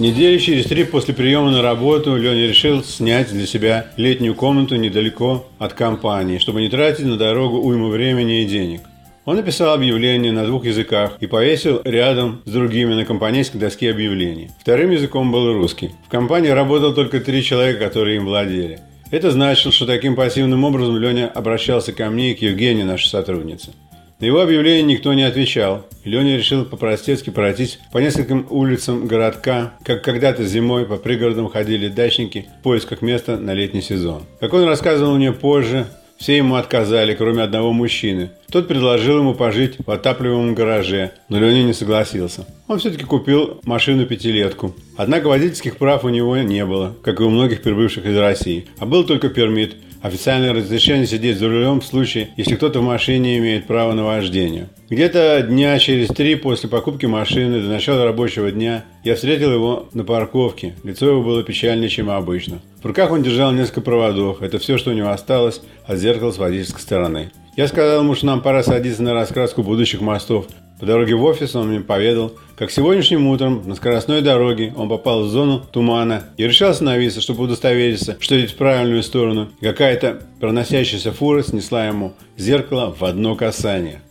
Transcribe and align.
Недели 0.00 0.38
через 0.38 0.64
три 0.66 0.82
после 0.82 1.14
приема 1.14 1.52
на 1.52 1.62
работу 1.62 2.16
Леня 2.16 2.48
решил 2.48 2.82
снять 2.82 3.30
для 3.30 3.46
себя 3.46 3.86
летнюю 3.96 4.34
комнату 4.34 4.74
недалеко 4.74 5.46
от 5.60 5.72
компании, 5.74 6.38
чтобы 6.38 6.60
не 6.60 6.68
тратить 6.68 7.06
на 7.06 7.16
дорогу 7.16 7.58
уйму 7.58 7.90
времени 7.90 8.42
и 8.42 8.44
денег. 8.44 8.80
Он 9.24 9.36
написал 9.36 9.72
объявление 9.72 10.32
на 10.32 10.44
двух 10.44 10.66
языках 10.66 11.16
и 11.20 11.28
повесил 11.28 11.80
рядом 11.84 12.42
с 12.44 12.50
другими 12.50 12.92
на 12.94 13.04
компанейской 13.04 13.60
доске 13.60 13.92
объявлений. 13.92 14.50
Вторым 14.60 14.90
языком 14.90 15.30
был 15.30 15.52
русский. 15.52 15.92
В 16.06 16.10
компании 16.10 16.48
работало 16.48 16.92
только 16.92 17.20
три 17.20 17.42
человека, 17.42 17.84
которые 17.84 18.16
им 18.16 18.26
владели. 18.26 18.80
Это 19.14 19.30
значило, 19.30 19.72
что 19.72 19.86
таким 19.86 20.16
пассивным 20.16 20.64
образом 20.64 20.98
Леня 20.98 21.30
обращался 21.32 21.92
ко 21.92 22.10
мне 22.10 22.32
и 22.32 22.34
к 22.34 22.42
Евгении, 22.42 22.82
нашей 22.82 23.06
сотруднице. 23.06 23.70
На 24.18 24.24
его 24.24 24.40
объявление 24.40 24.82
никто 24.82 25.14
не 25.14 25.22
отвечал, 25.22 25.86
и 26.02 26.10
Леня 26.10 26.36
решил 26.36 26.64
по-простецки 26.64 27.30
пройтись 27.30 27.78
по 27.92 27.98
нескольким 27.98 28.44
улицам 28.50 29.06
городка, 29.06 29.74
как 29.84 30.02
когда-то 30.02 30.42
зимой 30.42 30.84
по 30.84 30.96
пригородам 30.96 31.48
ходили 31.48 31.86
дачники 31.86 32.48
в 32.58 32.62
поисках 32.64 33.02
места 33.02 33.36
на 33.36 33.54
летний 33.54 33.82
сезон. 33.82 34.24
Как 34.40 34.52
он 34.52 34.64
рассказывал 34.64 35.14
мне 35.14 35.30
позже, 35.30 35.86
все 36.16 36.36
ему 36.36 36.54
отказали, 36.56 37.14
кроме 37.14 37.42
одного 37.42 37.72
мужчины. 37.72 38.30
Тот 38.50 38.68
предложил 38.68 39.18
ему 39.18 39.34
пожить 39.34 39.76
в 39.84 39.90
отапливаемом 39.90 40.54
гараже, 40.54 41.12
но 41.28 41.38
Леня 41.38 41.64
не 41.64 41.72
согласился. 41.72 42.46
Он 42.68 42.78
все-таки 42.78 43.04
купил 43.04 43.60
машину-пятилетку. 43.64 44.74
Однако 44.96 45.28
водительских 45.28 45.76
прав 45.76 46.04
у 46.04 46.08
него 46.08 46.36
не 46.38 46.64
было, 46.64 46.94
как 47.02 47.20
и 47.20 47.22
у 47.24 47.30
многих 47.30 47.62
прибывших 47.62 48.06
из 48.06 48.16
России, 48.16 48.66
а 48.78 48.86
был 48.86 49.04
только 49.04 49.28
пермит– 49.28 49.76
официальное 50.04 50.52
разрешение 50.52 51.06
сидеть 51.06 51.38
за 51.38 51.48
рулем 51.48 51.80
в 51.80 51.86
случае, 51.86 52.28
если 52.36 52.56
кто-то 52.56 52.80
в 52.80 52.82
машине 52.82 53.38
имеет 53.38 53.66
право 53.66 53.94
на 53.94 54.04
вождение. 54.04 54.68
Где-то 54.90 55.46
дня 55.48 55.78
через 55.78 56.08
три 56.08 56.34
после 56.34 56.68
покупки 56.68 57.06
машины 57.06 57.62
до 57.62 57.68
начала 57.68 58.04
рабочего 58.04 58.50
дня 58.52 58.84
я 59.02 59.14
встретил 59.14 59.50
его 59.50 59.88
на 59.94 60.04
парковке. 60.04 60.74
Лицо 60.84 61.08
его 61.08 61.22
было 61.22 61.42
печальнее, 61.42 61.88
чем 61.88 62.10
обычно. 62.10 62.60
В 62.82 62.86
руках 62.86 63.10
он 63.12 63.22
держал 63.22 63.52
несколько 63.52 63.80
проводов. 63.80 64.42
Это 64.42 64.58
все, 64.58 64.76
что 64.76 64.90
у 64.90 64.94
него 64.94 65.08
осталось 65.08 65.62
от 65.86 65.98
зеркала 65.98 66.32
с 66.32 66.38
водительской 66.38 66.82
стороны. 66.82 67.30
Я 67.56 67.66
сказал 67.66 68.02
ему, 68.02 68.14
что 68.14 68.26
нам 68.26 68.42
пора 68.42 68.62
садиться 68.62 69.02
на 69.02 69.14
раскраску 69.14 69.62
будущих 69.62 70.02
мостов, 70.02 70.48
по 70.78 70.86
дороге 70.86 71.14
в 71.14 71.24
офис 71.24 71.54
он 71.54 71.68
мне 71.68 71.80
поведал, 71.80 72.32
как 72.56 72.70
сегодняшним 72.70 73.26
утром 73.28 73.62
на 73.66 73.74
скоростной 73.74 74.22
дороге 74.22 74.72
он 74.76 74.88
попал 74.88 75.22
в 75.22 75.28
зону 75.28 75.62
тумана 75.72 76.24
и 76.36 76.44
решил 76.44 76.68
остановиться, 76.68 77.20
чтобы 77.20 77.44
удостовериться, 77.44 78.16
что 78.20 78.38
идет 78.38 78.50
в 78.50 78.56
правильную 78.56 79.02
сторону. 79.02 79.48
Какая-то 79.60 80.22
проносящаяся 80.40 81.12
фура 81.12 81.42
снесла 81.42 81.86
ему 81.86 82.14
зеркало 82.36 82.94
в 82.98 83.04
одно 83.04 83.34
касание. 83.36 84.02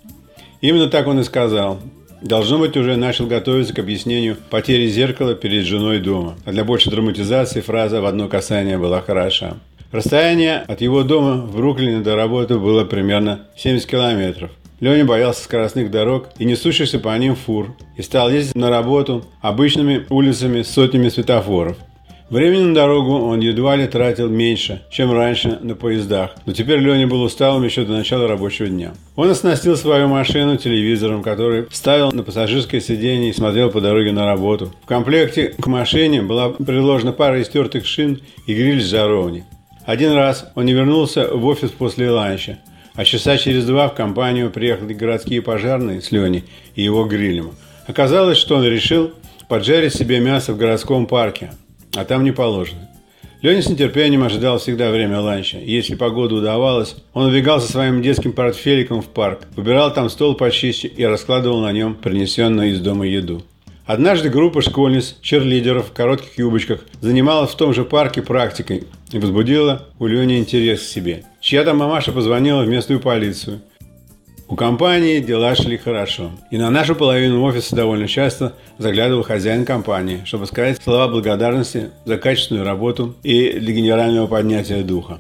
Именно 0.61 0.87
так 0.87 1.07
он 1.07 1.19
и 1.19 1.23
сказал. 1.23 1.79
Должно 2.21 2.57
быть, 2.57 2.77
уже 2.77 2.95
начал 2.95 3.27
готовиться 3.27 3.73
к 3.73 3.79
объяснению 3.79 4.37
потери 4.49 4.87
зеркала 4.87 5.35
перед 5.35 5.65
женой 5.65 5.99
дома. 5.99 6.37
А 6.45 6.51
для 6.51 6.63
большей 6.63 6.89
драматизации 6.89 7.59
фраза 7.59 7.99
«в 8.01 8.05
одно 8.05 8.29
касание» 8.29 8.77
была 8.77 9.01
хороша. 9.01 9.57
Расстояние 9.91 10.59
от 10.59 10.79
его 10.79 11.03
дома 11.03 11.35
в 11.35 11.57
Бруклине 11.57 11.99
до 11.99 12.15
работы 12.15 12.57
было 12.57 12.85
примерно 12.85 13.41
70 13.57 13.85
километров. 13.89 14.51
Леня 14.83 15.05
боялся 15.05 15.41
скоростных 15.41 15.91
дорог 15.91 16.27
и 16.39 16.43
несущихся 16.43 16.99
по 16.99 17.17
ним 17.17 17.37
фур, 17.37 17.73
и 17.95 18.01
стал 18.01 18.29
ездить 18.29 18.55
на 18.55 18.69
работу 18.69 19.23
обычными 19.39 20.05
улицами 20.09 20.61
с 20.61 20.71
сотнями 20.71 21.07
светофоров. 21.07 21.77
Времени 22.29 22.63
на 22.63 22.75
дорогу 22.75 23.13
он 23.13 23.39
едва 23.39 23.77
ли 23.77 23.87
тратил 23.87 24.27
меньше, 24.27 24.81
чем 24.91 25.13
раньше 25.13 25.57
на 25.61 25.75
поездах, 25.75 26.31
но 26.45 26.51
теперь 26.51 26.79
Леня 26.79 27.07
был 27.07 27.21
усталым 27.21 27.63
еще 27.63 27.85
до 27.85 27.93
начала 27.93 28.27
рабочего 28.27 28.67
дня. 28.67 28.91
Он 29.15 29.29
оснастил 29.29 29.77
свою 29.77 30.09
машину 30.09 30.57
телевизором, 30.57 31.23
который 31.23 31.65
ставил 31.71 32.11
на 32.11 32.23
пассажирское 32.23 32.81
сиденье 32.81 33.29
и 33.29 33.33
смотрел 33.33 33.71
по 33.71 33.79
дороге 33.79 34.11
на 34.11 34.25
работу. 34.25 34.73
В 34.83 34.85
комплекте 34.85 35.55
к 35.57 35.65
машине 35.65 36.23
была 36.23 36.49
приложена 36.49 37.13
пара 37.13 37.41
истертых 37.41 37.85
шин 37.85 38.19
и 38.47 38.53
гриль 38.53 38.81
с 38.81 38.89
жаровни. 38.89 39.45
Один 39.85 40.11
раз 40.11 40.51
он 40.55 40.65
не 40.65 40.73
вернулся 40.73 41.29
в 41.33 41.45
офис 41.45 41.69
после 41.69 42.09
ланча, 42.09 42.59
а 42.95 43.05
часа 43.05 43.37
через 43.37 43.65
два 43.65 43.89
в 43.89 43.95
компанию 43.95 44.51
приехали 44.51 44.93
городские 44.93 45.41
пожарные 45.41 46.01
с 46.01 46.11
Леней 46.11 46.43
и 46.75 46.83
его 46.83 47.05
грилем. 47.05 47.51
Оказалось, 47.87 48.37
что 48.37 48.55
он 48.55 48.65
решил 48.65 49.11
поджарить 49.49 49.93
себе 49.93 50.19
мясо 50.19 50.53
в 50.53 50.57
городском 50.57 51.05
парке, 51.05 51.51
а 51.95 52.05
там 52.05 52.23
не 52.23 52.31
положено. 52.31 52.89
Леня 53.41 53.61
с 53.61 53.67
нетерпением 53.67 54.23
ожидал 54.23 54.57
всегда 54.57 54.89
время 54.89 55.19
ланча. 55.19 55.57
Если 55.57 55.95
погода 55.95 56.35
удавалась, 56.35 56.95
он 57.13 57.25
убегал 57.25 57.59
со 57.59 57.69
своим 57.69 58.01
детским 58.01 58.31
портфеликом 58.31 59.01
в 59.01 59.07
парк, 59.07 59.41
выбирал 59.57 59.93
там 59.93 60.09
стол 60.09 60.35
почище 60.35 60.87
и 60.87 61.03
раскладывал 61.03 61.59
на 61.59 61.73
нем 61.73 61.95
принесенную 61.95 62.71
из 62.71 62.79
дома 62.79 63.05
еду. 63.05 63.43
Однажды 63.85 64.29
группа 64.29 64.61
школьниц, 64.61 65.17
черлидеров 65.21 65.89
в 65.89 65.91
коротких 65.91 66.37
юбочках 66.37 66.85
занималась 67.01 67.51
в 67.51 67.57
том 67.57 67.73
же 67.73 67.83
парке 67.83 68.21
практикой 68.21 68.85
и 69.11 69.19
возбудила 69.19 69.89
у 69.99 70.07
Лени 70.07 70.37
интерес 70.37 70.79
к 70.79 70.85
себе. 70.85 71.25
Чья-то 71.43 71.73
мамаша 71.73 72.13
позвонила 72.13 72.63
в 72.63 72.69
местную 72.69 73.01
полицию. 73.01 73.59
У 74.47 74.55
компании 74.55 75.19
дела 75.19 75.55
шли 75.55 75.75
хорошо. 75.75 76.31
И 76.51 76.57
на 76.57 76.69
нашу 76.69 76.95
половину 76.95 77.43
офиса 77.43 77.75
довольно 77.75 78.07
часто 78.07 78.53
заглядывал 78.77 79.23
хозяин 79.23 79.65
компании, 79.65 80.21
чтобы 80.23 80.45
сказать 80.45 80.81
слова 80.81 81.09
благодарности 81.09 81.89
за 82.05 82.17
качественную 82.17 82.65
работу 82.65 83.17
и 83.23 83.59
для 83.59 83.73
генерального 83.73 84.27
поднятия 84.27 84.83
духа. 84.83 85.19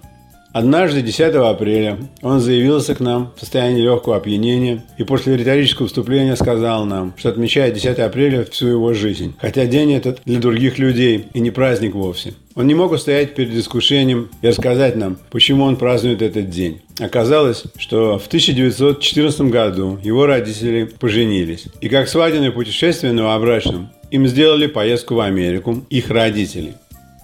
Однажды, 0.53 1.01
10 1.01 1.33
апреля, 1.33 1.97
он 2.21 2.39
заявился 2.39 2.93
к 2.93 2.99
нам 2.99 3.33
в 3.35 3.39
состоянии 3.39 3.81
легкого 3.81 4.17
опьянения 4.17 4.83
и 4.99 5.03
после 5.03 5.35
риторического 5.35 5.87
вступления 5.87 6.35
сказал 6.35 6.85
нам, 6.85 7.15
что 7.17 7.29
отмечает 7.29 7.73
10 7.73 7.97
апреля 7.97 8.45
всю 8.45 8.67
его 8.67 8.93
жизнь, 8.93 9.33
хотя 9.41 9.65
день 9.65 9.93
этот 9.93 10.21
для 10.25 10.39
других 10.39 10.77
людей 10.77 11.25
и 11.33 11.39
не 11.39 11.49
праздник 11.49 11.95
вовсе. 11.95 12.35
Он 12.53 12.67
не 12.67 12.75
мог 12.75 12.91
устоять 12.91 13.33
перед 13.33 13.55
искушением 13.55 14.29
и 14.43 14.47
рассказать 14.47 14.95
нам, 14.95 15.17
почему 15.31 15.63
он 15.63 15.75
празднует 15.75 16.21
этот 16.21 16.51
день. 16.51 16.81
Оказалось, 16.99 17.63
что 17.79 18.19
в 18.19 18.27
1914 18.27 19.41
году 19.49 19.97
его 20.03 20.27
родители 20.27 20.83
поженились. 20.99 21.65
И 21.81 21.89
как 21.89 22.07
свадебное 22.07 22.51
путешествие 22.51 23.11
новобрачным 23.11 23.89
им 24.11 24.27
сделали 24.27 24.67
поездку 24.67 25.15
в 25.15 25.21
Америку 25.21 25.83
их 25.89 26.11
родители. 26.11 26.75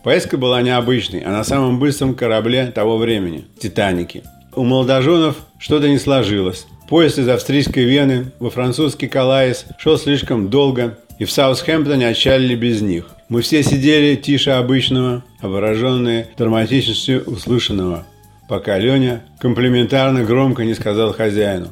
Поездка 0.04 0.38
была 0.38 0.62
необычной, 0.62 1.20
а 1.20 1.32
на 1.32 1.44
самом 1.44 1.78
быстром 1.78 2.16
корабле 2.16 2.68
того 2.68 2.98
времени– 2.98 3.46
«Титанике». 3.60 4.24
У 4.56 4.64
молодоженов 4.64 5.36
что-то 5.60 5.90
не 5.90 6.00
сложилось. 6.00 6.68
Поезд 6.88 7.20
из 7.20 7.28
австрийской 7.28 7.84
Вены 7.84 8.32
во 8.40 8.50
французский 8.50 9.08
Калаис 9.08 9.66
шел 9.78 9.98
слишком 9.98 10.50
долго, 10.50 10.98
и 11.20 11.26
в 11.26 11.32
Саутхэмптоне 11.32 12.08
отчалили 12.08 12.56
без 12.56 12.82
них. 12.82 13.08
Мы 13.28 13.42
все 13.42 13.62
сидели 13.62 14.16
тише 14.16 14.52
обычного, 14.52 15.24
обороженные 15.42 16.30
драматичностью 16.38 17.24
услышанного, 17.26 18.08
пока 18.48 18.80
Леня 18.80 19.24
комплиментарно 19.40 20.24
громко 20.24 20.64
не 20.64 20.76
сказал 20.76 21.14
хозяину. 21.14 21.68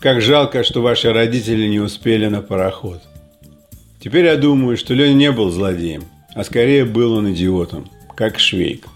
«Как 0.00 0.22
жалко, 0.22 0.64
что 0.64 0.80
ваши 0.80 1.12
родители 1.12 1.66
не 1.68 1.78
успели 1.78 2.26
на 2.26 2.40
пароход». 2.40 3.02
Теперь 4.02 4.24
я 4.24 4.36
думаю, 4.36 4.78
что 4.78 4.94
Леня 4.94 5.14
не 5.14 5.32
был 5.32 5.50
злодеем 5.50 6.04
а 6.36 6.44
скорее 6.44 6.84
был 6.84 7.14
он 7.14 7.32
идиотом, 7.32 7.86
как 8.14 8.38
Швейк. 8.38 8.86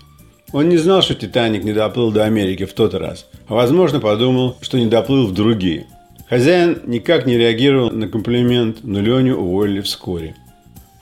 Он 0.53 0.69
не 0.69 0.77
знал, 0.77 1.01
что 1.01 1.15
«Титаник» 1.15 1.65
не 1.65 1.73
доплыл 1.73 2.13
до 2.13 2.25
Америки 2.25 2.67
в 2.67 2.75
тот 2.75 2.93
раз, 2.95 3.27
а 3.49 3.55
возможно 3.55 3.99
подумал, 3.99 4.57
что 4.61 4.79
не 4.79 4.87
доплыл 4.87 5.27
в 5.27 5.33
другие. 5.33 5.87
Хозяин 6.29 6.83
никак 6.87 7.27
не 7.27 7.39
реагировал 7.39 7.91
на 7.91 8.09
комплимент, 8.09 8.79
но 8.83 9.01
Леню 9.01 9.37
уволили 9.37 9.81
вскоре. 9.81 10.37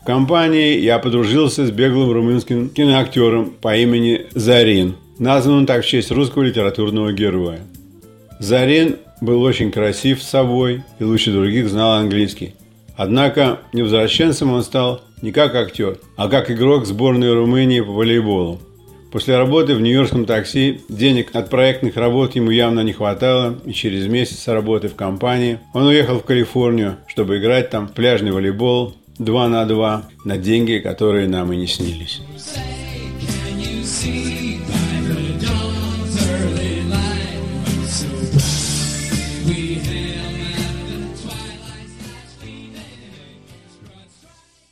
В 0.01 0.05
компании 0.05 0.79
я 0.79 0.99
подружился 0.99 1.67
с 1.67 1.71
беглым 1.71 2.13
румынским 2.13 2.69
киноактером 2.71 3.51
по 3.61 3.77
имени 3.77 4.27
Зарин, 4.31 4.97
названным 5.19 5.67
так 5.67 5.83
в 5.83 5.87
честь 5.87 6.11
русского 6.11 6.45
литературного 6.45 7.13
героя. 7.13 7.61
Зарин 8.39 8.97
был 9.21 9.43
очень 9.43 9.73
красив 9.73 10.23
собой 10.23 10.83
и 10.99 11.05
лучше 11.05 11.33
других 11.33 11.69
знал 11.69 11.95
английский. 11.95 12.55
Однако 12.99 13.61
невозвращенцем 13.73 14.53
он 14.53 14.63
стал 14.65 15.01
не 15.23 15.31
как 15.31 15.55
актер, 15.55 15.99
а 16.17 16.29
как 16.29 16.51
игрок 16.51 16.85
сборной 16.85 17.33
Румынии 17.33 17.81
по 17.81 17.93
волейболу. 17.93 18.61
После 19.13 19.39
работы 19.39 19.77
в 19.77 19.81
нью-йоркском 19.81 20.27
такси 20.27 20.81
денег 20.89 21.31
от 21.33 21.49
проектных 21.49 21.97
работ 21.97 22.35
ему 22.35 22.51
явно 22.51 22.81
не 22.81 22.93
хватало, 22.93 23.57
и 23.65 23.73
через 23.73 24.09
месяц 24.09 24.49
работы 24.49 24.89
в 24.89 24.97
компании 24.97 25.61
он 25.73 25.87
уехал 25.87 26.19
в 26.19 26.25
Калифорнию, 26.25 26.97
чтобы 27.07 27.39
играть 27.39 27.71
там 27.71 27.87
в 27.87 27.93
пляжный 27.93 28.33
волейбол 28.33 28.97
2 29.21 29.49
на 29.49 29.65
2 29.65 30.03
на 30.25 30.37
деньги, 30.37 30.79
которые 30.79 31.29
нам 31.29 31.53
и 31.53 31.57
не 31.57 31.69
снились. 31.69 32.21